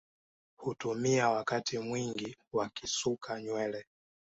[0.57, 3.85] Hutumia wakati mwingi wakisuka nywele